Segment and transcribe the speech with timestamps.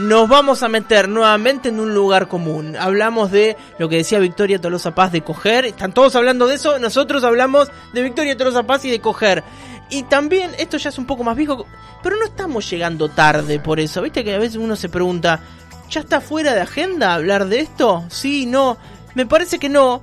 [0.00, 2.74] nos vamos a meter nuevamente en un lugar común.
[2.74, 5.66] Hablamos de lo que decía Victoria Tolosa Paz de coger.
[5.66, 6.78] Están todos hablando de eso.
[6.78, 9.44] Nosotros hablamos de Victoria Tolosa Paz y de coger.
[9.90, 11.66] Y también, esto ya es un poco más viejo,
[12.02, 14.00] pero no estamos llegando tarde por eso.
[14.00, 15.40] Viste que a veces uno se pregunta,
[15.90, 18.04] ¿ya está fuera de agenda hablar de esto?
[18.08, 18.78] Sí, no.
[19.14, 20.00] Me parece que no.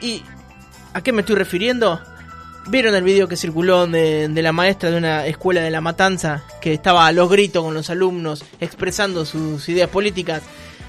[0.00, 0.22] ¿Y
[0.92, 2.00] a qué me estoy refiriendo?
[2.68, 6.72] ¿Vieron el video que circuló de, la maestra de una escuela de La Matanza que
[6.72, 10.42] estaba a los gritos con los alumnos expresando sus ideas políticas?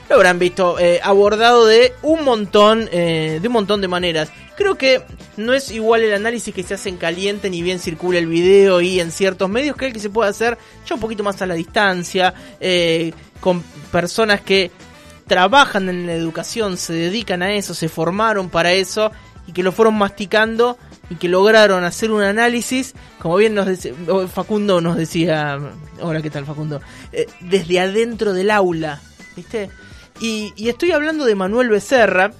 [0.09, 4.31] Lo habrán visto eh, abordado de un montón, eh, de un montón de maneras.
[4.55, 5.03] Creo que
[5.35, 8.81] no es igual el análisis que se hace en caliente ni bien circula el video
[8.81, 11.45] y en ciertos medios que el que se puede hacer ya un poquito más a
[11.45, 14.71] la distancia, eh, con personas que
[15.27, 19.11] trabajan en la educación, se dedican a eso, se formaron para eso
[19.47, 20.77] y que lo fueron masticando
[21.09, 23.93] y que lograron hacer un análisis, como bien nos decía,
[24.31, 25.57] Facundo nos decía,
[26.01, 26.81] hola, ¿qué tal Facundo?
[27.11, 29.01] Eh, desde adentro del aula,
[29.35, 29.69] ¿viste?
[30.19, 32.33] Y, estoy hablando de Manuel Becerra.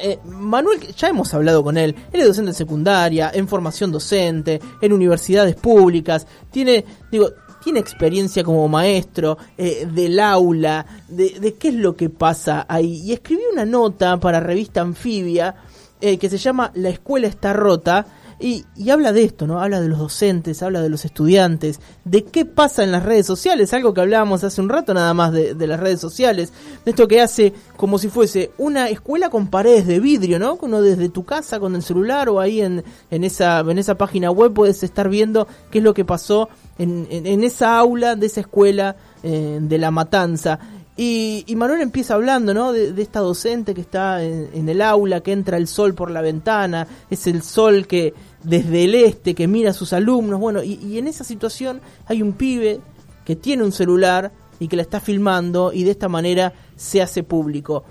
[0.00, 4.60] Eh, Manuel, ya hemos hablado con él, él es docente en secundaria, en formación docente,
[4.80, 7.30] en universidades públicas, tiene, digo,
[7.62, 13.02] tiene experiencia como maestro eh, del aula, de, de, qué es lo que pasa ahí.
[13.04, 15.54] Y escribió una nota para revista Anfibia
[16.00, 18.06] eh, que se llama La escuela está rota.
[18.40, 19.60] Y, habla de esto, ¿no?
[19.60, 23.72] Habla de los docentes, habla de los estudiantes, de qué pasa en las redes sociales,
[23.72, 26.52] algo que hablábamos hace un rato nada más de, las redes sociales,
[26.84, 30.58] de esto que hace como si fuese una escuela con paredes de vidrio, ¿no?
[30.60, 34.30] Uno desde tu casa con el celular o ahí en, en, esa, en esa página
[34.30, 36.48] web puedes estar viendo qué es lo que pasó
[36.78, 40.58] en, en, esa aula de esa escuela eh, de la matanza.
[40.96, 42.72] Y, Manuel empieza hablando, ¿no?
[42.72, 46.86] De, esta docente que está en, el aula, que entra el sol por la ventana,
[47.10, 50.98] es el sol que desde el este, que mira a sus alumnos, bueno, y, y
[50.98, 52.80] en esa situación hay un pibe
[53.24, 57.22] que tiene un celular y que la está filmando y de esta manera se hace
[57.22, 57.84] público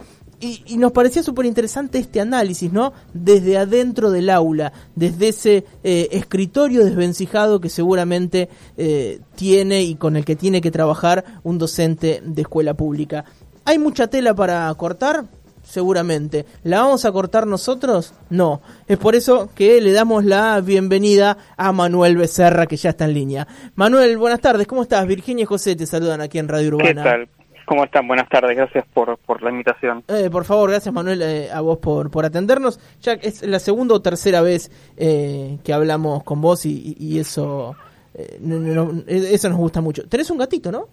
[0.44, 2.94] y, nos parecía súper interesante este análisis, ¿no?
[3.14, 10.18] Desde adentro del aula, desde ese eh, escritorio desvencijado que seguramente eh, tiene y con
[10.18, 13.26] el que tiene que trabajar un docente de escuela pública.
[13.66, 15.26] ¿Hay mucha tela para cortar?
[15.64, 16.46] Seguramente.
[16.64, 18.14] ¿La vamos a cortar nosotros?
[18.30, 18.62] No.
[18.86, 23.14] Es por eso que le damos la bienvenida a Manuel Becerra, que ya está en
[23.14, 23.48] línea.
[23.76, 24.68] Manuel, buenas tardes.
[24.68, 25.08] ¿Cómo estás?
[25.08, 27.04] Virginia y José te saludan aquí en Radio Urbana.
[27.04, 27.30] ¿Qué tal?
[27.66, 28.08] ¿Cómo están?
[28.08, 30.04] Buenas tardes, gracias por, por la invitación.
[30.08, 32.80] Eh, por favor, gracias Manuel eh, a vos por, por atendernos.
[33.02, 37.76] Ya es la segunda o tercera vez eh, que hablamos con vos y, eso,
[38.14, 40.08] eso nos gusta mucho.
[40.08, 40.88] Tenés un gatito, ¿no?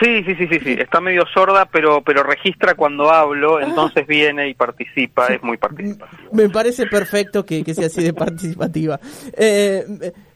[0.00, 0.76] Sí, sí, sí, sí, sí.
[0.78, 3.64] Está medio sorda, pero pero registra cuando hablo, ah.
[3.64, 6.22] entonces viene y participa, es muy participativa.
[6.32, 9.00] Me parece perfecto que, que sea así de participativa.
[9.36, 9.84] Eh,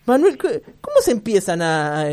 [0.05, 2.05] Manuel, ¿cómo se empiezan a,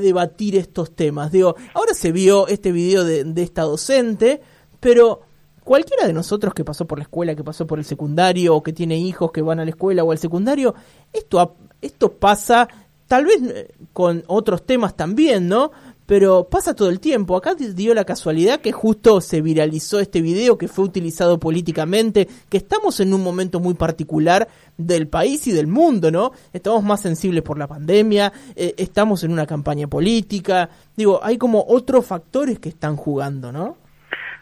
[0.00, 1.30] debatir estos temas?
[1.30, 4.40] Digo, ahora se vio este video de, esta docente,
[4.80, 5.20] pero
[5.62, 8.72] cualquiera de nosotros que pasó por la escuela, que pasó por el secundario, o que
[8.72, 10.74] tiene hijos que van a la escuela o al secundario,
[11.12, 12.68] esto, esto pasa
[13.06, 15.72] tal vez eh, con otros temas también, ¿no?
[16.06, 17.36] Pero pasa todo el tiempo.
[17.36, 22.56] Acá dio la casualidad que justo se viralizó este video que fue utilizado políticamente, que
[22.56, 26.30] estamos en un momento muy particular del país y del mundo, ¿no?
[26.52, 31.64] Estamos más sensibles por la pandemia, eh, estamos en una campaña política, digo, hay como
[31.66, 33.76] otros factores que están jugando, ¿no?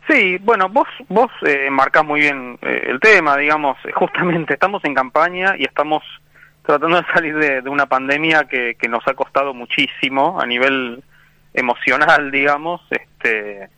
[0.09, 4.95] Sí, bueno, vos vos eh, marcás muy bien eh, el tema, digamos, justamente estamos en
[4.95, 6.03] campaña y estamos
[6.63, 11.03] tratando de salir de, de una pandemia que, que nos ha costado muchísimo a nivel
[11.55, 12.83] emocional, digamos.
[12.91, 13.69] Este,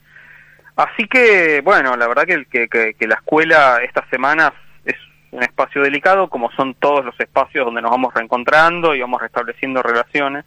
[0.74, 4.52] así que, bueno, la verdad que, que, que, la escuela estas semanas
[4.84, 4.96] es
[5.30, 9.82] un espacio delicado, como son todos los espacios donde nos vamos reencontrando y vamos restableciendo
[9.82, 10.44] relaciones.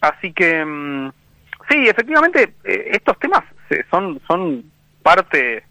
[0.00, 1.12] Así que, mm,
[1.70, 3.44] sí, efectivamente, eh, estos temas
[3.90, 4.64] son, son
[5.02, 5.64] parte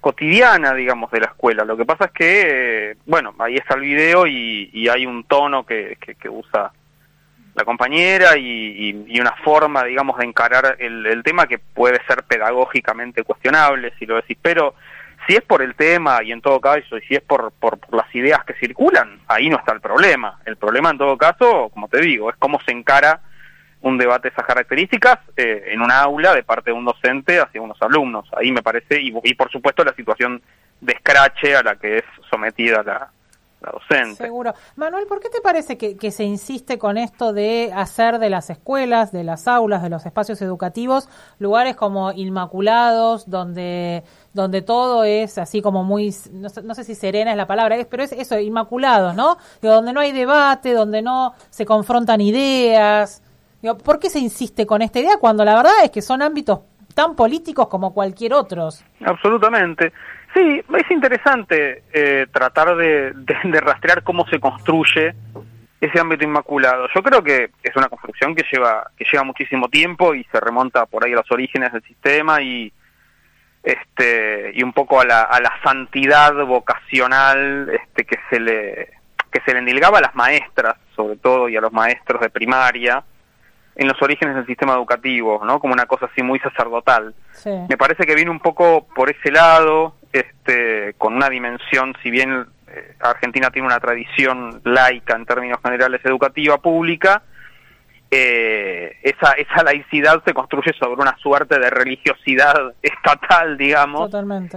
[0.00, 1.64] cotidiana, digamos, de la escuela.
[1.64, 5.24] Lo que pasa es que, eh, bueno, ahí está el video y, y hay un
[5.24, 6.72] tono que, que usa
[7.54, 13.22] la compañera y, y, una forma, digamos, de encarar el, tema que puede ser pedagógicamente
[13.22, 14.74] cuestionable, si lo decís, pero
[15.26, 18.12] si es por el tema y en todo caso, y si es por, por, las
[18.14, 20.40] ideas que circulan, ahí no está el problema.
[20.44, 23.20] El problema en todo caso, como te digo, es cómo se encara
[23.80, 27.62] un debate de esas características eh, en un aula de parte de un docente hacia
[27.62, 28.28] unos alumnos.
[28.36, 30.42] Ahí me parece, y, y por supuesto la situación
[30.80, 33.10] de escrache a la que es sometida la,
[34.16, 34.54] Seguro.
[34.76, 39.12] Manuel, ¿por qué te parece que, se insiste con esto de hacer de las escuelas,
[39.12, 41.08] de las aulas, de los espacios educativos,
[41.38, 47.36] lugares como inmaculados, donde donde todo es así como muy, no sé, si serena es
[47.36, 49.38] la palabra, pero es eso, inmaculados, ¿no?
[49.62, 53.22] donde no hay debate, donde no se confrontan ideas.
[53.82, 56.60] ¿Por qué se insiste con esta idea cuando la verdad es que son ámbitos
[56.94, 58.84] tan políticos como cualquier otros?
[59.04, 59.92] Absolutamente.
[60.32, 65.14] Sí, es interesante eh, tratar de, de, rastrear cómo se construye
[65.80, 66.88] ese ámbito inmaculado.
[66.94, 70.86] Yo creo que es una construcción que lleva que lleva muchísimo tiempo y se remonta
[70.86, 72.72] por ahí a los orígenes del sistema y
[73.62, 78.88] este y un poco a la, a la santidad vocacional este que se le
[79.30, 83.02] que se le endilgaba a las maestras sobre todo y a los maestros de primaria
[83.76, 85.58] en los orígenes del sistema educativo, ¿no?
[85.58, 87.14] Como una cosa así muy sacerdotal.
[87.68, 92.46] Me parece que viene un poco por ese lado, este, con una dimensión, si bien
[92.68, 97.22] eh, Argentina tiene una tradición laica en términos generales educativa pública,
[98.10, 104.10] eh, esa, esa laicidad se construye sobre una suerte de religiosidad estatal, digamos,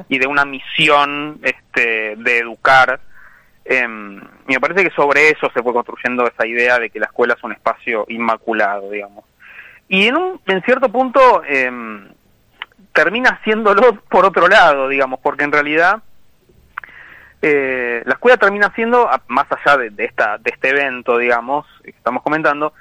[0.09, 2.99] y de una misión este, de educar.
[3.65, 4.21] Em,
[4.53, 7.43] me parece que sobre eso se fue construyendo esa idea de que la escuela es
[7.43, 9.25] un espacio inmaculado, digamos.
[9.89, 12.07] Y en, un, en cierto punto em,
[12.93, 16.01] termina haciéndolo por otro lado, digamos, porque en realidad
[17.41, 22.23] eh, la escuela termina siendo, más allá de, esta, de este evento, digamos, que estamos
[22.23, 22.73] comentando,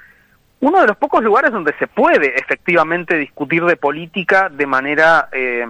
[0.59, 5.65] uno de los pocos lugares donde se puede efectivamente discutir de política de manera eh,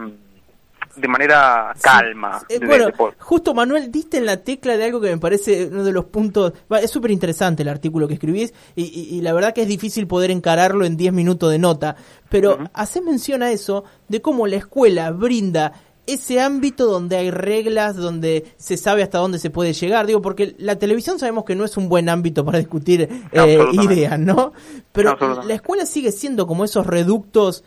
[0.98, 2.42] de manera calma.
[2.50, 2.88] Eh, bueno,
[3.20, 6.54] justo Manuel, diste en la tecla de algo que me parece uno de los puntos,
[6.82, 10.86] es súper interesante el artículo que escribís y, la verdad que es difícil poder encararlo
[10.86, 11.96] en 10 minutos de nota,
[12.30, 15.74] pero hace mención a eso de cómo la escuela brinda
[16.06, 20.08] ese ámbito donde hay reglas, donde se sabe hasta dónde se puede llegar.
[20.08, 24.18] Digo, porque la televisión sabemos que no es un buen ámbito para discutir eh, ideas,
[24.18, 24.54] ¿no?
[24.94, 27.66] Pero la escuela sigue siendo como esos reductos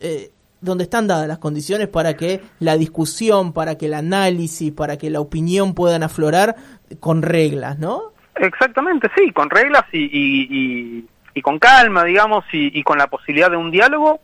[0.00, 0.32] eh,
[0.62, 5.10] donde están dadas las condiciones para que la discusión, para que el análisis, para que
[5.10, 6.56] la opinión puedan aflorar
[7.00, 8.12] con reglas, ¿no?
[8.36, 13.70] Exactamente, sí, con reglas y, y, con calma, digamos, y con la posibilidad de un
[13.70, 14.20] diálogo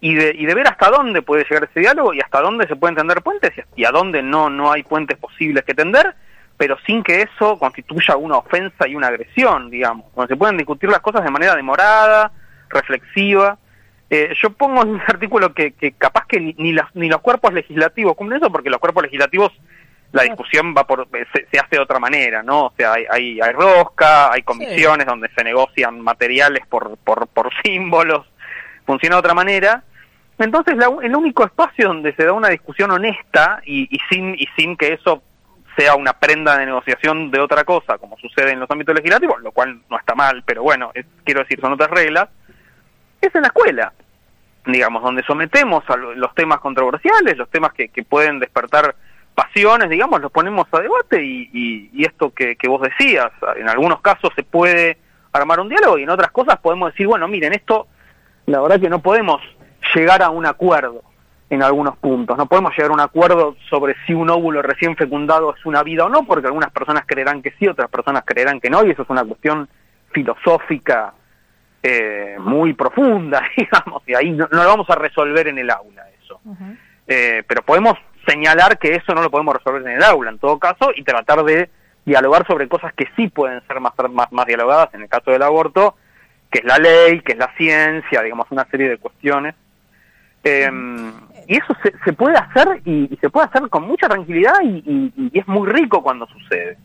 [0.00, 2.76] y de, y de ver hasta dónde puede llegar ese diálogo y hasta dónde se
[2.76, 6.14] pueden tender puentes y, a dónde no, no hay puentes posibles que tender,
[6.56, 10.90] pero sin que eso constituya una ofensa y una agresión, digamos, donde se pueden discutir
[10.90, 12.32] las cosas de manera demorada,
[12.68, 13.58] reflexiva.
[14.10, 17.52] Eh, yo pongo en un artículo que, que capaz que ni, ni, ni los cuerpos
[17.52, 19.52] legislativos cumplen eso, porque los cuerpos legislativos
[20.12, 22.66] la discusión va por se, hace de otra manera, ¿no?
[22.66, 27.50] O sea, hay, hay, hay rosca, hay comisiones donde se negocian materiales por, por, por
[27.62, 28.26] símbolos,
[28.86, 29.84] funciona de otra manera.
[30.38, 34.92] Entonces, el único espacio donde se da una discusión honesta y, sin, y sin que
[34.92, 35.22] eso
[35.76, 39.50] sea una prenda de negociación de otra cosa, como sucede en los ámbitos legislativos, lo
[39.50, 40.92] cual no está mal, pero bueno,
[41.24, 42.28] quiero decir, son otras reglas,
[43.28, 43.92] es en la escuela,
[44.66, 48.94] digamos, donde sometemos a los temas controversiales, los temas que, pueden despertar
[49.34, 54.30] pasiones, digamos, los ponemos a debate y, esto que, que, vos decías, en algunos casos
[54.34, 54.98] se puede
[55.32, 57.86] armar un diálogo y en otras cosas podemos decir, bueno, miren, esto
[58.46, 59.40] la verdad que no podemos
[59.94, 61.02] llegar a un acuerdo
[61.50, 62.36] en algunos puntos.
[62.36, 66.04] No podemos llegar a un acuerdo sobre si un óvulo recién fecundado es una vida
[66.04, 69.02] o no, porque algunas personas creerán que sí, otras personas creerán que no, y eso
[69.02, 69.68] es una cuestión
[70.12, 71.14] filosófica
[71.82, 76.40] eh, muy profunda, digamos, y ahí no, lo vamos a resolver en el aula eso.
[77.06, 77.94] Eh, pero podemos
[78.26, 81.44] señalar que eso no lo podemos resolver en el aula, en todo caso, y tratar
[81.44, 81.70] de
[82.04, 85.42] dialogar sobre cosas que sí pueden ser más, más, más dialogadas, en el caso del
[85.42, 85.96] aborto,
[86.50, 89.54] que es la ley, que es la ciencia, digamos, una serie de cuestiones.
[90.44, 90.70] Eh,
[91.48, 95.30] y eso se, se puede hacer y, se puede hacer con mucha tranquilidad y, y,
[95.38, 96.76] es muy rico cuando sucede.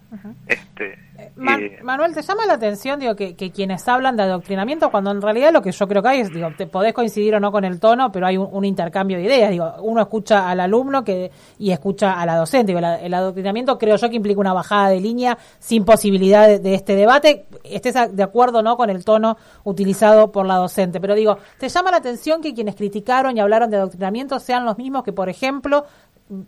[0.48, 5.12] este, eh, eh, Manuel, ¿te llama la atención digo que, quienes hablan de adoctrinamiento cuando
[5.12, 7.52] en realidad lo que yo creo que hay es, digo, te podés coincidir o no
[7.52, 9.52] con el tono, pero hay un, intercambio de ideas.
[9.52, 12.74] Digo, uno escucha al alumno que y escucha a la docente.
[12.74, 16.96] Digo, el adoctrinamiento creo yo que implica una bajada de línea sin posibilidad de, este
[16.96, 17.46] debate.
[17.64, 21.00] Estés de acuerdo no con el tono utilizado por la docente.
[21.00, 24.78] Pero digo, ¿te llama la atención que quienes criticaron y hablaron de adoctrinamiento sean los
[24.78, 25.86] mismos que, por ejemplo,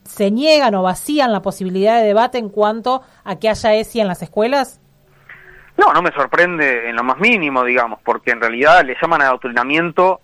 [0.04, 4.08] se niegan o vacían la posibilidad de debate en cuanto a que haya ESI en
[4.08, 4.82] las escuelas?
[5.78, 10.22] No, no me sorprende en lo más mínimo, digamos, porque en realidad le llaman adoctrinamiento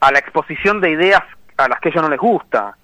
[0.00, 1.22] a la exposición de ideas
[1.56, 2.76] a las que a ellos no les gusta.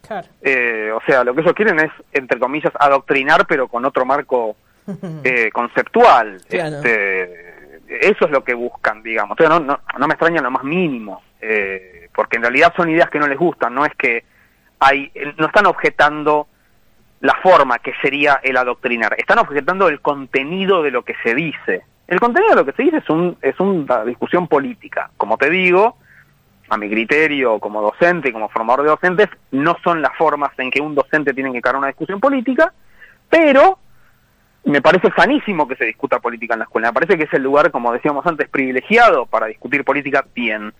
[0.42, 4.56] Eh, o sea, lo que ellos quieren es, entre comillas, adoctrinar, pero con otro marco
[5.24, 6.40] eh, conceptual.
[6.48, 9.38] Este, eso es lo que buscan, digamos.
[9.38, 13.10] no, no, no me extraña en lo más mínimo, eh, porque en realidad son ideas
[13.10, 14.24] que no les gustan, no es que
[14.84, 16.46] hay, no están objetando
[17.20, 21.82] la forma que sería el adoctrinar, están objetando el contenido de lo que se dice.
[22.06, 25.10] El contenido de lo que se dice es, un, es una discusión política.
[25.16, 25.96] Como te digo,
[26.68, 30.70] a mi criterio como docente y como formador de docentes, no son las formas en
[30.70, 32.74] que un docente tiene que encarar una discusión política,
[33.30, 33.78] pero
[34.64, 36.88] me parece sanísimo que se discuta política en la escuela.
[36.88, 40.74] Me parece que es el lugar, como decíamos antes, privilegiado para discutir política bien.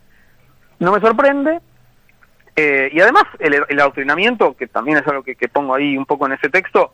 [0.78, 1.60] No me sorprende.
[2.56, 6.06] Eh, y además, el, el, adoctrinamiento, que también es algo que, que pongo ahí un
[6.06, 6.92] poco en ese texto,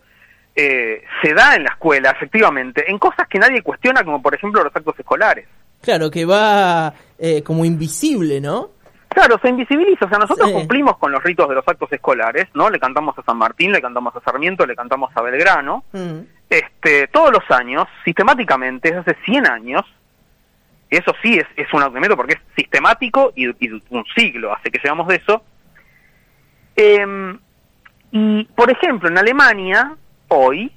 [0.54, 4.64] eh, se da en la escuela, efectivamente, en cosas que nadie cuestiona, como por ejemplo
[4.64, 5.46] los actos escolares.
[5.80, 8.70] Claro, que va eh, como invisible, ¿no?
[9.08, 10.04] Claro, se invisibiliza.
[10.04, 12.70] O sea, nosotros cumplimos con los ritos de los actos escolares, ¿no?
[12.70, 15.84] Le cantamos a San Martín, le cantamos a Sarmiento, le cantamos a Belgrano.
[15.92, 16.20] Mm.
[16.48, 19.82] Este, todos los años, sistemáticamente, desde hace 100 años,
[20.90, 25.06] eso sí es, es un argumento porque es sistemático y, un siglo hace que seamos
[25.06, 25.42] de eso.
[26.74, 27.38] Em,
[28.10, 29.94] y, por ejemplo, en Alemania,
[30.28, 30.72] hoy,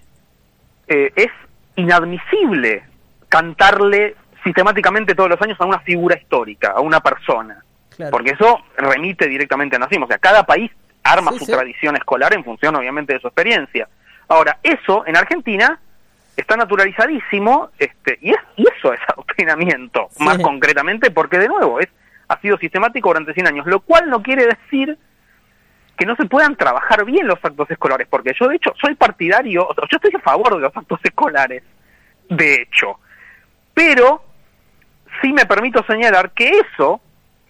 [0.88, 1.32] eh, es
[1.76, 2.84] inadmisible
[3.28, 7.64] cantarle sistemáticamente todos los años a una figura histórica, a una persona.
[8.12, 10.06] Porque eso remite directamente a nazismo.
[10.06, 10.72] O sea, cada país
[11.04, 13.88] arma su tradición escolar en función, obviamente, de su experiencia.
[14.28, 15.80] Ahora, eso en Argentina
[16.36, 21.90] está naturalizadísimo este, y, es, y eso es adoctrinamiento, más concretamente, porque de nuevo es
[22.28, 24.98] ha sido sistemático durante 100 años, lo cual no quiere decir
[25.98, 29.68] que no se puedan trabajar bien los actos escolares, porque yo de hecho soy partidario,
[29.78, 31.64] yo estoy a favor de los actos escolares,
[32.30, 33.00] de hecho,
[33.74, 34.24] pero
[35.22, 37.02] sí me permito señalar que eso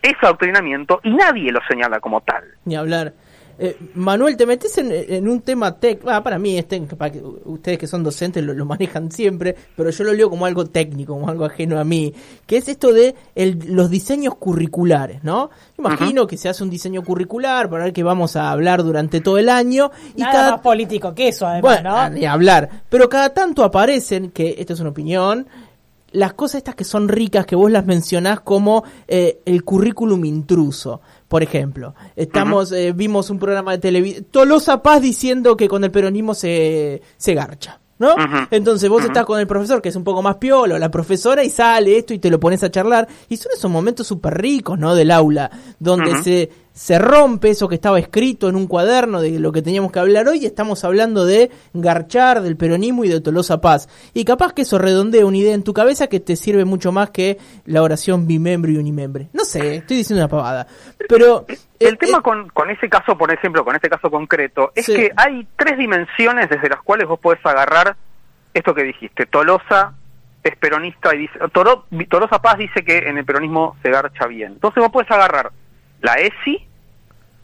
[0.01, 2.43] es adoctrinamiento y nadie lo señala como tal.
[2.65, 3.13] Ni hablar.
[3.59, 6.09] Eh, Manuel, te metes en, un tema técnico.
[6.09, 10.03] Ah, para mí, este, para que, ustedes que son docentes lo, manejan siempre, pero yo
[10.03, 12.13] lo leo como algo técnico, como algo ajeno a mí,
[12.45, 15.49] que es esto de los diseños curriculares, ¿no?
[15.77, 19.37] Imagino que se hace un diseño curricular para el que vamos a hablar durante todo
[19.37, 19.91] el año.
[20.15, 20.51] Y Nada cada...
[20.51, 22.09] más político que eso, además, ¿no?
[22.09, 22.69] Ni hablar.
[22.89, 25.47] Pero cada tanto aparecen, que esto es una opinión,
[26.13, 31.01] las cosas estas que son ricas, que vos las mencionás como eh, el currículum intruso.
[31.33, 35.89] Por ejemplo, estamos, eh, vimos un programa de televisión, Tolosa Paz diciendo que con el
[35.89, 37.79] peronismo se, se garcha.
[37.97, 38.13] ¿no?
[38.51, 41.49] Entonces vos estás con el profesor que es un poco más piolo, la profesora y
[41.49, 44.93] sale esto y te lo pones a charlar y son esos momentos súper ricos, ¿no?
[44.93, 45.49] Del aula,
[45.79, 49.91] donde se se rompe eso que estaba escrito en un cuaderno de lo que teníamos
[49.91, 53.87] que hablar hoy estamos hablando de Garchar, del peronismo y de Tolosa Paz.
[54.13, 57.11] Y capaz que eso redondea una idea en tu cabeza que te sirve mucho más
[57.11, 59.29] que la oración bimembre y unimembre.
[59.33, 60.67] No sé, estoy diciendo una pavada.
[61.07, 61.45] Pero...
[61.79, 65.45] El, tema con, con ese caso, por ejemplo, con este caso concreto, es que hay
[65.57, 67.97] tres dimensiones desde las cuales vos podés agarrar
[68.53, 69.25] esto que dijiste.
[69.25, 69.93] Tolosa
[70.43, 71.39] es peronista y dice...
[71.51, 74.53] Tolosa Paz dice que en el peronismo se garcha bien.
[74.53, 75.51] Entonces vos podés agarrar
[76.03, 76.67] la ESI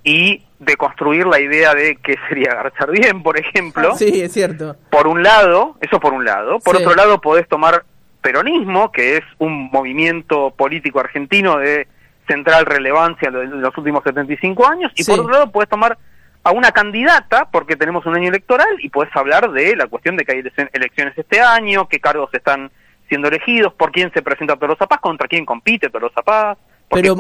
[0.04, 3.96] y de construir la idea de que sería garchar bien, por ejemplo.
[3.96, 4.76] Sí, es cierto.
[4.92, 6.60] Por un lado, eso por un lado.
[6.60, 7.86] Por otro lado, podés tomar
[8.22, 11.88] peronismo, que es un movimiento político argentino de
[12.28, 15.98] central relevancia en los últimos 75 años, y por otro lado, podés tomar
[16.44, 20.26] a una candidata, porque tenemos un año electoral, y podés hablar de la cuestión de
[20.26, 22.72] que hay elecciones este año, qué cargos están
[23.08, 26.58] siendo elegidos, por quién se presenta Tolosa Paz, contra quién compite Tolosa Paz.
[26.90, 27.16] Pero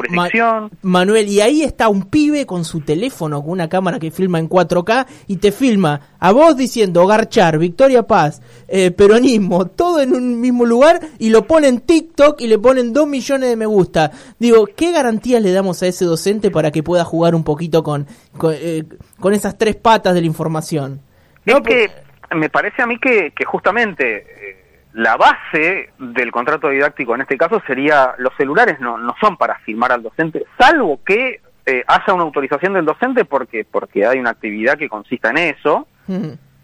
[0.81, 4.49] Manuel, y ahí está un pibe con su teléfono, con una cámara que filma en
[4.49, 10.41] 4K y te filma a vos diciendo Garchar, Victoria Paz, eh, peronismo, todo en un
[10.41, 14.11] mismo lugar y lo pone en TikTok y le ponen 2 millones de me gusta.
[14.39, 18.07] Digo, ¿qué garantías le damos a ese docente para que pueda jugar un poquito con,
[18.37, 18.85] con, eh,
[19.31, 20.99] esas tres patas de la información?
[21.45, 21.61] ¿No?
[21.61, 21.89] que
[22.35, 24.58] me parece a mí que, que justamente eh,
[24.93, 29.59] la base del contrato didáctico en este caso sería los celulares no, no son para
[29.59, 34.31] filmar al docente, salvo que eh, haya una autorización del docente porque, porque hay una
[34.31, 35.87] actividad que consista en eso.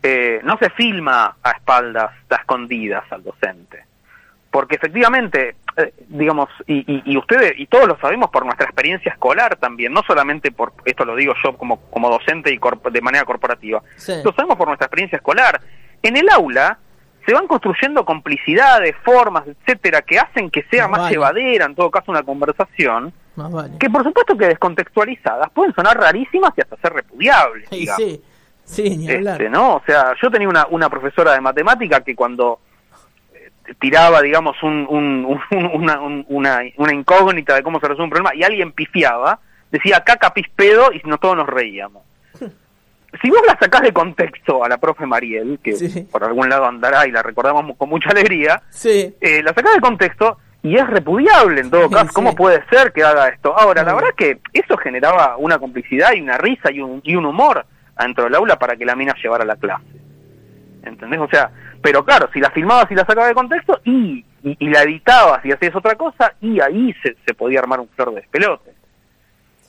[0.01, 3.85] Eh, no se filma a espaldas, a escondidas al docente.
[4.49, 9.57] Porque efectivamente, eh, digamos, y, y, ustedes, y todos lo sabemos por nuestra experiencia escolar
[9.57, 12.59] también, no solamente por, esto lo digo yo como, como docente y
[12.91, 13.83] de manera corporativa,
[14.23, 15.61] lo sabemos por nuestra experiencia escolar.
[16.01, 16.79] En el aula,
[17.25, 22.11] se van construyendo complicidades, formas, etcétera, que hacen que sea más, llevadera, en todo caso,
[22.11, 23.11] una conversación,
[23.79, 27.67] que por supuesto que descontextualizadas pueden sonar rarísimas y hasta ser repudiables.
[27.69, 28.21] Sí, sí,
[28.63, 29.77] sí, ni este, ¿no?
[29.77, 32.59] O sea, yo tenía una, una profesora de matemática que cuando
[33.33, 35.39] eh, tiraba, digamos, un, un,
[35.73, 39.39] una, una, una, incógnita de cómo se resuelve un problema y alguien pifiaba,
[39.71, 42.03] decía caca pispedo y no todos nos reíamos
[43.21, 47.07] si vos la sacás de contexto a la profe Mariel, que por algún lado andará
[47.07, 51.69] y la recordamos con mucha alegría, eh, la sacás de contexto y es repudiable en
[51.69, 52.11] todo caso.
[52.13, 53.57] ¿Cómo puede ser que haga esto?
[53.57, 57.25] Ahora, la verdad que eso generaba una complicidad y una risa y un, y un
[57.25, 57.65] humor
[57.99, 59.85] dentro del aula para que la mina llevara la clase.
[60.83, 61.19] ¿Entendés?
[61.19, 64.81] O sea, pero claro, si la filmabas y la sacabas de contexto y, y, la
[64.81, 68.73] editabas y hacías otra cosa, y ahí se, se podía armar un flor de despelote.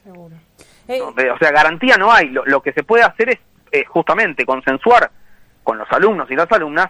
[0.03, 0.35] Seguro.
[0.89, 2.31] O sea, garantía no hay.
[2.31, 3.39] Lo, que se puede hacer es
[3.73, 5.11] eh, justamente consensuar
[5.63, 6.89] con los alumnos y las alumnas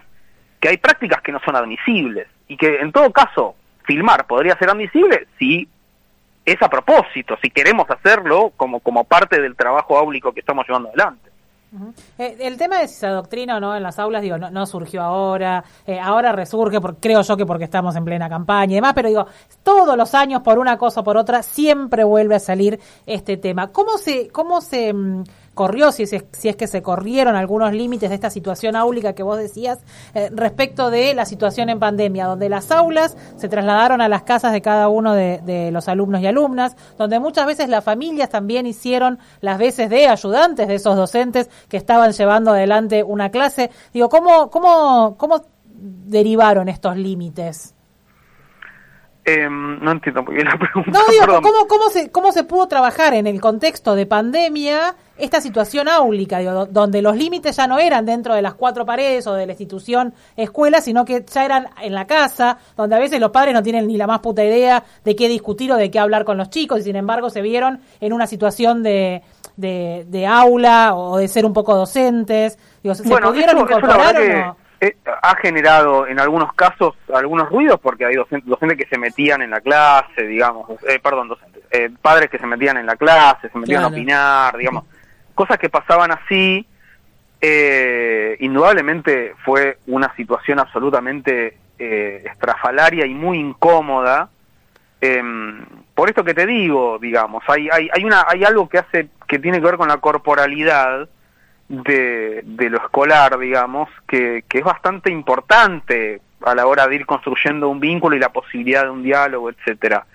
[0.59, 4.69] que hay prácticas que no son admisibles y que en todo caso filmar podría ser
[4.69, 5.67] admisible si
[6.45, 10.89] es a propósito, si queremos hacerlo como, como parte del trabajo áulico que estamos llevando
[10.89, 11.26] adelante.
[12.17, 15.01] Eh, el tema de si se adoctrina o no en las aulas, digo, no, surgió
[15.01, 19.09] ahora, eh, ahora resurge, creo yo que porque estamos en plena campaña y demás, pero
[19.09, 19.25] digo,
[19.63, 23.67] todos los años, por una cosa o por otra, siempre vuelve a salir este tema.
[23.71, 25.23] ¿Cómo se, cómo se mm,
[25.57, 29.23] corrió, si es, si es que se corrieron algunos límites de esta situación áulica que
[29.23, 29.79] vos decías,
[30.13, 34.53] eh, respecto de la situación en pandemia, donde las aulas se trasladaron a las casas
[34.53, 38.65] de cada uno de, de los alumnos y alumnas, donde muchas veces las familias también
[38.65, 43.71] hicieron las veces de ayudantes de esos docentes que estaban llevando adelante una clase.
[43.93, 47.76] Digo, ¿cómo, cómo, cómo derivaron estos límites?
[49.29, 50.89] Em, no entiendo muy bien la pregunta.
[50.89, 55.41] No, digo, ¿cómo, cómo, se, ¿cómo se pudo trabajar en el contexto de pandemia esta
[55.41, 59.33] situación áulica, digo, donde los límites ya no eran dentro de las cuatro paredes o
[59.33, 63.31] de la institución escuela, sino que ya eran en la casa, donde a veces los
[63.31, 66.23] padres no tienen ni la más puta idea de qué discutir o de qué hablar
[66.23, 69.23] con los chicos, y sin embargo se vieron en una situación de,
[69.57, 72.57] de, aula o de ser un poco docentes.
[72.81, 74.66] Digo, ¿Se pudieron incorporar o no?
[74.79, 79.41] Eh, ha generado en algunos casos algunos ruidos porque hay docentes, docentes que se metían
[79.41, 83.49] en la clase, digamos, eh, perdón, docentes, eh, padres que se metían en la clase,
[83.49, 84.83] se metían a opinar, digamos,
[85.33, 86.67] cosas que pasaban así,
[88.39, 94.29] indudablemente fue una situación absolutamente estrafalaria y muy incómoda.
[95.01, 95.65] Em,
[95.95, 99.39] por esto que te digo, digamos, hay, hay, hay, una, hay algo que hace, que
[99.39, 101.07] tiene que ver con la corporalidad,
[101.69, 107.05] de, de lo escolar, digamos, que, que es bastante importante a la hora de ir
[107.05, 110.05] construyendo un vínculo y la posibilidad de un diálogo, etcétera.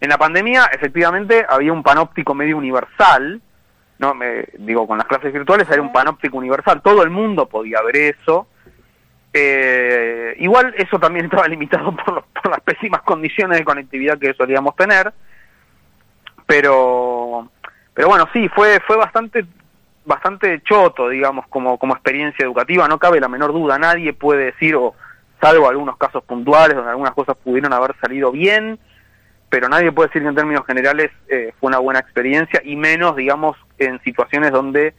[0.00, 3.40] En la pandemia, efectivamente, había un panóptico medio universal,
[3.98, 7.80] no me digo con las clases virtuales era un panóptico universal, todo el mundo podía
[7.82, 8.46] ver eso.
[9.32, 14.76] Eh, igual eso también estaba limitado por, por las pésimas condiciones de conectividad que solíamos
[14.76, 15.12] tener,
[16.46, 17.50] pero
[17.94, 19.46] pero bueno, sí, fue fue bastante
[20.06, 24.76] bastante choto, digamos, como, como experiencia educativa, no cabe la menor duda, nadie puede decir,
[24.76, 24.94] o
[25.40, 28.78] salvo algunos casos puntuales donde algunas cosas pudieron haber salido bien,
[29.50, 33.16] pero nadie puede decir que en términos generales eh, fue una buena experiencia, y menos,
[33.16, 34.94] digamos, en situaciones donde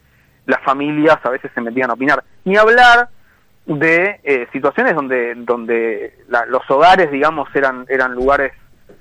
[0.46, 2.22] las familias a veces se metían a opinar.
[2.44, 3.08] Ni hablar
[3.66, 6.14] de eh, situaciones donde, donde
[6.48, 8.52] los hogares, digamos, eran, eran lugares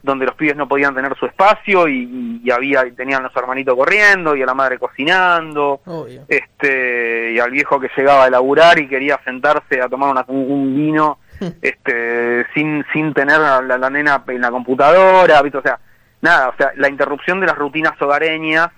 [0.03, 4.36] donde los pibes no podían tener su espacio y, había y tenían los hermanitos corriendo
[4.36, 5.81] y a la madre cocinando
[6.27, 11.19] este y al viejo que llegaba a laburar y quería sentarse a tomar un, vino
[11.62, 15.79] este sin sin tener a la, nena en la computadora o sea
[16.21, 18.69] nada o sea la interrupción de las rutinas hogareñas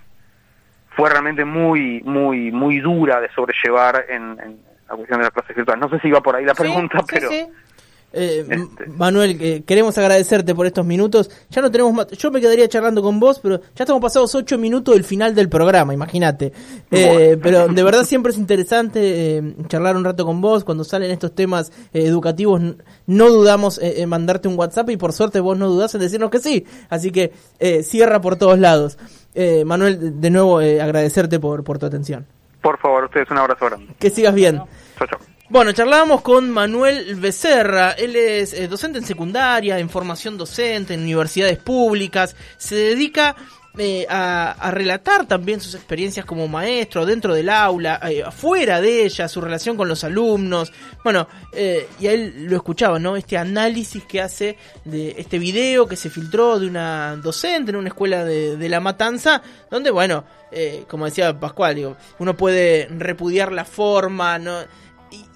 [0.96, 4.36] fue realmente muy muy muy dura de sobrellevar en,
[4.90, 5.82] la cuestión de las clases virtuales.
[5.82, 7.30] No sé si iba por ahí la pregunta pero
[8.12, 8.88] eh, este.
[8.88, 11.30] Manuel, eh, queremos agradecerte por estos minutos.
[11.50, 14.58] Ya no tenemos más, yo me quedaría charlando con vos, pero ya estamos pasados ocho
[14.58, 16.52] minutos del final del programa, imagínate.
[16.92, 20.64] Eh, pero de verdad siempre es interesante eh, charlar un rato con vos.
[20.64, 22.62] Cuando salen estos temas educativos,
[23.06, 26.40] no dudamos en mandarte un WhatsApp y por suerte vos no dudás en decirnos que
[26.40, 26.66] sí.
[26.90, 27.34] Así que
[27.84, 28.98] cierra por todos lados.
[29.66, 32.26] Manuel, de nuevo agradecerte por, por tu atención.
[32.62, 33.94] Por favor, ustedes un abrazo grande.
[34.00, 34.58] Que sigas bien.
[34.98, 35.20] Chao, chao.
[35.52, 41.02] Bueno, charlábamos con Manuel Becerra, él es eh, docente en secundaria, en formación docente, en
[41.02, 43.36] universidades públicas, se dedica
[43.76, 49.28] eh, a, relatar también sus experiencias como maestro dentro del aula, eh, afuera de ella,
[49.28, 50.72] su relación con los alumnos.
[51.04, 53.18] Bueno, y a él lo escuchaba, ¿no?
[53.18, 57.88] Este análisis que hace de este video que se filtró de una docente en una
[57.88, 60.26] escuela de, de La Matanza, donde, bueno,
[60.88, 64.60] como decía Pascual, digo, uno puede repudiar la forma, ¿no?